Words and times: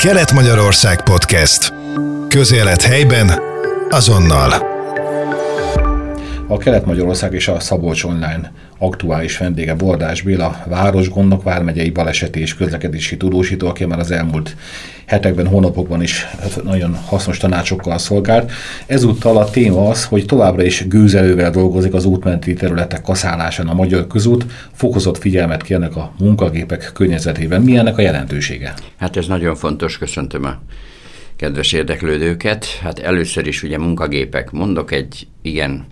Kelet-Magyarország 0.00 1.02
Podcast. 1.02 1.72
Közélet 2.28 2.82
helyben, 2.82 3.40
azonnal. 3.90 4.69
A 6.50 6.58
Kelet-Magyarország 6.58 7.34
és 7.34 7.48
a 7.48 7.60
Szabolcs 7.60 8.04
Online 8.04 8.52
aktuális 8.78 9.38
vendége 9.38 9.74
Bordás 9.74 10.22
Béla, 10.22 10.62
városgondnok, 10.66 11.42
vármegyei 11.42 11.90
baleseti 11.90 12.40
és 12.40 12.54
közlekedési 12.54 13.16
tudósító, 13.16 13.66
aki 13.68 13.84
már 13.84 13.98
az 13.98 14.10
elmúlt 14.10 14.56
hetekben, 15.06 15.46
hónapokban 15.46 16.02
is 16.02 16.26
nagyon 16.64 16.94
hasznos 17.06 17.38
tanácsokkal 17.38 17.98
szolgált. 17.98 18.52
Ezúttal 18.86 19.36
a 19.36 19.50
téma 19.50 19.88
az, 19.88 20.04
hogy 20.04 20.24
továbbra 20.24 20.62
is 20.62 20.86
gőzelővel 20.88 21.50
dolgozik 21.50 21.94
az 21.94 22.04
útmenti 22.04 22.54
területek 22.54 23.02
kaszálásán 23.02 23.68
a 23.68 23.74
Magyar 23.74 24.06
Közút, 24.06 24.46
fokozott 24.72 25.18
figyelmet 25.18 25.62
kérnek 25.62 25.96
a 25.96 26.12
munkagépek 26.18 26.90
környezetében. 26.94 27.62
Mi 27.62 27.76
ennek 27.76 27.98
a 27.98 28.02
jelentősége? 28.02 28.74
Hát 28.96 29.16
ez 29.16 29.26
nagyon 29.26 29.54
fontos, 29.54 29.98
köszöntöm 29.98 30.44
a 30.44 30.60
kedves 31.36 31.72
érdeklődőket. 31.72 32.66
Hát 32.82 32.98
először 32.98 33.46
is 33.46 33.62
ugye 33.62 33.78
munkagépek. 33.78 34.50
Mondok 34.50 34.92
egy 34.92 35.26
igen 35.42 35.86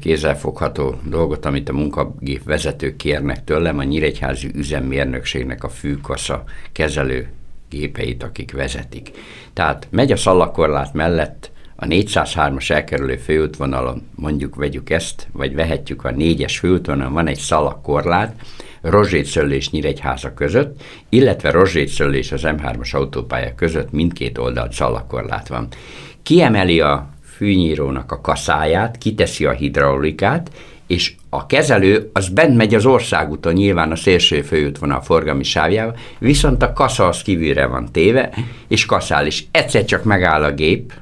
kézzelfogható 0.00 0.94
dolgot, 1.08 1.44
amit 1.44 1.68
a 1.68 1.72
munkagép 1.72 2.44
vezetők 2.44 2.96
kérnek 2.96 3.44
tőlem, 3.44 3.78
a 3.78 3.82
Nyíregyházi 3.82 4.50
üzemmérnökségnek 4.54 5.64
a 5.64 5.68
fűkasza 5.68 6.44
kezelő 6.72 7.28
gépeit, 7.68 8.22
akik 8.22 8.52
vezetik. 8.52 9.10
Tehát 9.52 9.86
megy 9.90 10.12
a 10.12 10.16
szallakorlát 10.16 10.92
mellett 10.92 11.50
a 11.76 11.86
403-as 11.86 12.70
elkerülő 12.70 13.16
főútvonalon, 13.16 14.02
mondjuk 14.14 14.54
vegyük 14.54 14.90
ezt, 14.90 15.28
vagy 15.32 15.54
vehetjük 15.54 16.04
a 16.04 16.10
4-es 16.10 16.56
főútvonalon, 16.58 17.12
van 17.12 17.26
egy 17.26 17.38
szalakorlát, 17.38 18.34
Rozsétszöllő 18.80 19.54
és 19.54 19.70
Nyíregyháza 19.70 20.34
között, 20.34 20.82
illetve 21.08 21.50
Rozsétszöllő 21.50 22.16
és 22.16 22.32
az 22.32 22.42
M3-as 22.44 22.94
autópálya 22.94 23.54
között 23.54 23.92
mindkét 23.92 24.38
oldalt 24.38 24.72
szalakorlát 24.72 25.48
van. 25.48 25.68
Kiemeli 26.22 26.80
a 26.80 27.13
fűnyírónak 27.36 28.12
a 28.12 28.20
kaszáját, 28.20 28.98
kiteszi 28.98 29.44
a 29.44 29.50
hidraulikát, 29.50 30.50
és 30.86 31.14
a 31.28 31.46
kezelő 31.46 32.10
az 32.12 32.28
bent 32.28 32.56
megy 32.56 32.74
az 32.74 32.86
országúton, 32.86 33.52
nyilván 33.52 33.90
a 33.90 33.96
szélső 33.96 34.42
főútvonal 34.42 35.00
forgalmi 35.00 35.42
sávjával, 35.42 35.96
viszont 36.18 36.62
a 36.62 36.72
kasza 36.72 37.08
az 37.08 37.22
kívülre 37.22 37.66
van 37.66 37.88
téve, 37.92 38.30
és 38.68 38.86
kaszál 38.86 39.26
is. 39.26 39.46
Egyszer 39.50 39.84
csak 39.84 40.04
megáll 40.04 40.42
a 40.42 40.52
gép, 40.52 40.92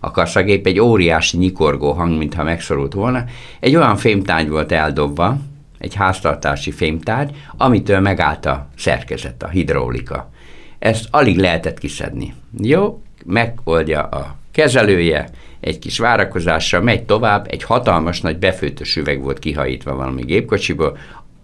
a 0.00 0.10
kaszagép 0.10 0.66
egy 0.66 0.80
óriási 0.80 1.36
nyikorgó 1.36 1.92
hang, 1.92 2.18
mintha 2.18 2.42
megszorult 2.42 2.92
volna. 2.92 3.24
Egy 3.60 3.76
olyan 3.76 3.96
fémtárgy 3.96 4.48
volt 4.48 4.72
eldobva, 4.72 5.36
egy 5.78 5.94
háztartási 5.94 6.70
fémtárgy, 6.70 7.36
amitől 7.56 8.00
megállt 8.00 8.46
a 8.46 8.68
szerkezet, 8.76 9.42
a 9.42 9.48
hidraulika. 9.48 10.30
Ezt 10.78 11.08
alig 11.10 11.38
lehetett 11.38 11.78
kiszedni. 11.78 12.34
Jó, 12.60 13.02
megoldja 13.24 14.02
a 14.02 14.38
kezelője, 14.52 15.28
egy 15.60 15.78
kis 15.78 15.98
várakozással 15.98 16.80
megy 16.80 17.02
tovább, 17.02 17.46
egy 17.50 17.62
hatalmas 17.62 18.20
nagy 18.20 18.38
befőtös 18.38 18.96
üveg 18.96 19.22
volt 19.22 19.38
kihajítva 19.38 19.94
valami 19.94 20.22
gépkocsiból, 20.22 20.98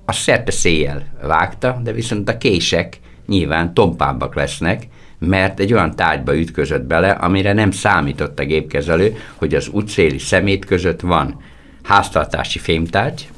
a 0.04 0.12
szerte 0.12 0.50
széjjel 0.50 1.06
vágta, 1.22 1.80
de 1.84 1.92
viszont 1.92 2.28
a 2.28 2.38
kések 2.38 2.98
nyilván 3.26 3.74
tompábbak 3.74 4.34
lesznek, 4.34 4.86
mert 5.18 5.60
egy 5.60 5.72
olyan 5.72 5.96
tárgyba 5.96 6.36
ütközött 6.36 6.82
bele, 6.82 7.10
amire 7.10 7.52
nem 7.52 7.70
számított 7.70 8.38
a 8.38 8.44
gépkezelő, 8.44 9.16
hogy 9.34 9.54
az 9.54 9.68
útszéli 9.68 10.18
szemét 10.18 10.64
között 10.64 11.00
van 11.00 11.40
háztartási 11.82 12.58
fémtárgy, 12.58 13.28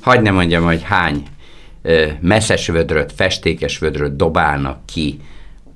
hagyd 0.00 0.22
nem 0.22 0.34
mondjam, 0.34 0.64
hogy 0.64 0.82
hány 0.82 1.22
ö, 1.82 2.06
messzes 2.20 2.66
vödröt, 2.66 3.12
festékes 3.12 3.78
vödröt 3.78 4.16
dobálnak 4.16 4.86
ki 4.86 5.20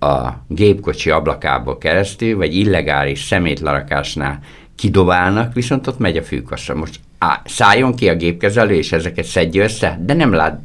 a 0.00 0.44
gépkocsi 0.48 1.11
ablakából 1.11 1.78
keresztül, 1.78 2.36
vagy 2.36 2.55
illegális 2.55 3.22
szemétlarakásnál 3.22 4.38
kidobálnak, 4.75 5.55
viszont 5.55 5.86
ott 5.86 5.98
megy 5.98 6.16
a 6.16 6.22
fűkassa. 6.22 6.75
Most 6.75 7.00
á, 7.19 7.43
szálljon 7.44 7.94
ki 7.94 8.09
a 8.09 8.16
gépkezelő, 8.16 8.75
és 8.75 8.93
ezeket 8.93 9.25
szedje 9.25 9.62
össze, 9.62 10.00
de 10.03 10.15
nem 10.15 10.32
lát 10.32 10.60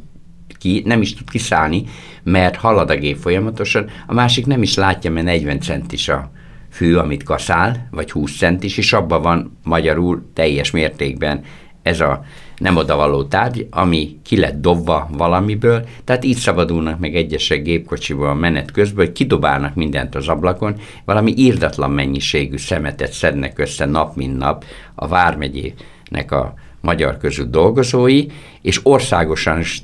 ki, 0.58 0.82
nem 0.84 1.00
is 1.00 1.14
tud 1.14 1.30
kiszállni, 1.30 1.84
mert 2.22 2.56
halad 2.56 2.90
a 2.90 2.96
gép 2.96 3.16
folyamatosan, 3.16 3.90
a 4.06 4.14
másik 4.14 4.46
nem 4.46 4.62
is 4.62 4.74
látja, 4.74 5.10
mert 5.10 5.26
40 5.26 5.60
centis 5.60 6.08
a 6.08 6.30
fű, 6.70 6.94
amit 6.94 7.22
kaszál, 7.22 7.88
vagy 7.90 8.10
20 8.10 8.36
centis, 8.36 8.78
és 8.78 8.92
abban 8.92 9.22
van 9.22 9.58
magyarul 9.62 10.30
teljes 10.34 10.70
mértékben 10.70 11.44
ez 11.82 12.00
a 12.00 12.24
nem 12.62 12.76
odavaló 12.76 13.24
tárgy, 13.24 13.66
ami 13.70 14.18
ki 14.22 14.38
lett 14.38 14.60
dobva 14.60 15.08
valamiből, 15.12 15.86
tehát 16.04 16.24
így 16.24 16.36
szabadulnak 16.36 16.98
meg 16.98 17.14
egyesek 17.14 17.62
gépkocsiból 17.62 18.28
a 18.28 18.34
menet 18.34 18.70
közben, 18.70 19.04
hogy 19.04 19.14
kidobálnak 19.14 19.74
mindent 19.74 20.14
az 20.14 20.28
ablakon, 20.28 20.76
valami 21.04 21.34
írdatlan 21.36 21.90
mennyiségű 21.90 22.56
szemetet 22.56 23.12
szednek 23.12 23.58
össze 23.58 23.84
nap, 23.84 24.16
mint 24.16 24.38
nap 24.38 24.64
a 24.94 25.08
Vármegyének 25.08 26.30
a 26.30 26.54
magyar 26.82 27.16
közül 27.16 27.46
dolgozói, 27.46 28.26
és 28.62 28.80
országosan 28.82 29.58
is 29.60 29.82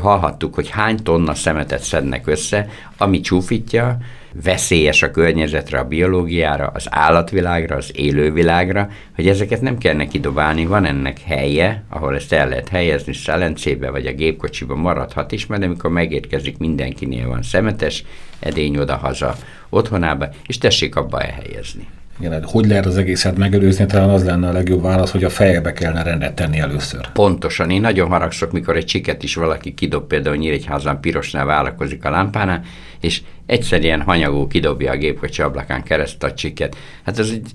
hallhattuk, 0.00 0.54
hogy 0.54 0.70
hány 0.70 1.02
tonna 1.02 1.34
szemetet 1.34 1.82
szednek 1.82 2.26
össze, 2.26 2.68
ami 2.96 3.20
csúfítja, 3.20 3.98
veszélyes 4.32 5.02
a 5.02 5.10
környezetre, 5.10 5.78
a 5.78 5.84
biológiára, 5.84 6.70
az 6.74 6.86
állatvilágra, 6.90 7.76
az 7.76 7.90
élővilágra, 7.94 8.88
hogy 9.14 9.28
ezeket 9.28 9.60
nem 9.60 9.78
kell 9.78 9.94
neki 9.94 10.20
dobálni, 10.20 10.66
van 10.66 10.84
ennek 10.84 11.20
helye, 11.20 11.84
ahol 11.88 12.14
ezt 12.14 12.32
el 12.32 12.48
lehet 12.48 12.68
helyezni, 12.68 13.12
szelencébe 13.12 13.90
vagy 13.90 14.06
a 14.06 14.12
gépkocsiba 14.12 14.74
maradhat 14.74 15.32
is, 15.32 15.46
mert 15.46 15.64
amikor 15.64 15.90
megérkezik, 15.90 16.58
mindenkinél 16.58 17.28
van 17.28 17.42
szemetes 17.42 18.04
edény 18.38 18.76
oda-haza 18.76 19.36
otthonába, 19.68 20.28
és 20.46 20.58
tessék 20.58 20.96
abba 20.96 21.20
elhelyezni. 21.20 21.88
Igen, 22.20 22.32
hát 22.32 22.50
hogy 22.50 22.66
lehet 22.66 22.86
az 22.86 22.96
egészet 22.96 23.36
megelőzni, 23.36 23.86
talán 23.86 24.08
az 24.08 24.24
lenne 24.24 24.48
a 24.48 24.52
legjobb 24.52 24.82
válasz, 24.82 25.10
hogy 25.10 25.24
a 25.24 25.30
fejbe 25.30 25.72
kellene 25.72 26.02
rendet 26.02 26.34
tenni 26.34 26.58
először. 26.58 27.12
Pontosan. 27.12 27.70
Én 27.70 27.80
nagyon 27.80 28.08
haragszok, 28.08 28.52
mikor 28.52 28.76
egy 28.76 28.84
csiket 28.84 29.22
is 29.22 29.34
valaki 29.34 29.74
kidob, 29.74 30.06
például 30.06 30.36
Nyíregyházan 30.36 31.00
pirosnál 31.00 31.44
várakozik 31.44 32.04
a 32.04 32.10
lámpánál, 32.10 32.62
és 33.00 33.22
egyszerűen 33.46 34.02
hanyagú 34.02 34.46
kidobja 34.46 34.92
a 34.92 34.96
gépkocsi 34.96 35.42
ablakán 35.42 35.82
kereszt 35.82 36.22
a 36.22 36.34
csiket. 36.34 36.76
Hát 37.04 37.18
ez 37.18 37.30
egy 37.30 37.50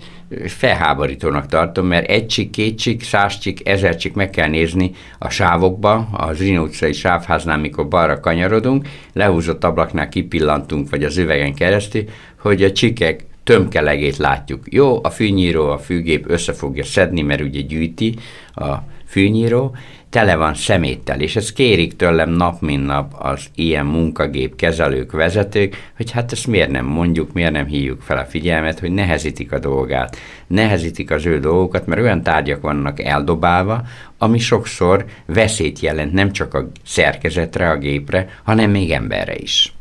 felháborítónak 0.50 1.46
tartom, 1.46 1.86
mert 1.88 2.10
egy 2.10 2.26
csik, 2.26 2.50
két 2.50 2.78
csik, 2.78 3.04
száz 3.04 3.38
csik, 3.38 3.70
ezer 3.70 3.96
csik 3.96 4.14
meg 4.14 4.30
kell 4.30 4.50
nézni 4.50 4.92
a 5.20 5.30
sávokba, 5.30 5.96
az 6.12 6.38
Rin 6.38 6.58
utcai 6.58 6.94
sávháznál, 6.94 7.58
mikor 7.58 7.88
balra 7.88 8.20
kanyarodunk, 8.20 8.88
lehúzott 9.14 9.64
ablaknál 9.64 10.10
kipillantunk, 10.10 10.90
vagy 10.90 11.04
az 11.04 11.18
üvegen 11.18 11.54
keresztül, 11.54 12.04
hogy 12.40 12.64
a 12.64 12.72
csikek 12.72 13.26
tömkelegét 13.46 14.18
látjuk. 14.18 14.74
Jó, 14.74 15.00
a 15.04 15.10
fűnyíró, 15.10 15.70
a 15.70 15.78
fűgép 15.78 16.30
össze 16.30 16.54
fogja 16.54 16.84
szedni, 16.84 17.22
mert 17.22 17.42
ugye 17.42 17.62
gyűjti 17.62 18.16
a 18.54 18.74
fűnyíró, 19.06 19.76
tele 20.10 20.36
van 20.36 20.54
szeméttel, 20.54 21.22
és 21.22 21.36
ezt 21.36 21.54
kérik 21.54 21.96
tőlem 21.96 22.30
nap, 22.30 22.62
mint 22.62 22.86
nap 22.86 23.14
az 23.20 23.46
ilyen 23.56 23.86
munkagép 23.86 24.56
kezelők, 24.56 25.12
vezetők, 25.12 25.92
hogy 25.96 26.12
hát 26.12 26.32
ezt 26.32 26.48
miért 26.48 26.72
nem 26.72 26.86
mondjuk, 26.86 27.34
miért 27.34 27.52
nem 27.52 27.66
hívjuk 27.66 28.02
fel 28.02 28.18
a 28.18 28.26
figyelmet, 28.26 28.80
hogy 28.80 28.92
nehezítik 28.92 29.52
a 29.52 29.60
dolgát, 29.60 30.18
nehezítik 30.48 31.12
az 31.12 31.26
ő 31.26 31.40
dolgokat, 31.40 31.88
mert 31.88 32.02
olyan 32.02 32.24
tárgyak 32.24 32.62
vannak 32.62 33.02
eldobálva, 33.02 33.82
ami 34.18 34.40
sokszor 34.40 35.06
veszélyt 35.26 35.80
jelent 35.80 36.14
nem 36.14 36.32
csak 36.32 36.54
a 36.54 36.68
szerkezetre, 36.86 37.70
a 37.70 37.78
gépre, 37.78 38.40
hanem 38.44 38.72
még 38.72 38.92
emberre 38.92 39.36
is. 39.36 39.75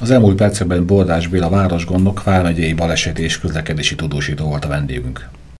Az 0.00 0.10
elmúlt 0.10 0.36
percekben 0.36 0.86
Bordás 0.86 1.26
Béla 1.26 1.48
városgondok, 1.48 2.22
Vármegyei 2.22 2.72
baleseti 2.72 3.22
és 3.22 3.38
közlekedési 3.38 3.94
tudósító 3.94 4.44
volt 4.44 4.64
a 4.64 4.68
vendégünk. 4.68 5.28